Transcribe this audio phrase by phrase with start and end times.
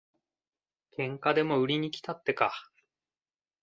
[0.97, 2.71] 喧嘩でも売りにきたってか。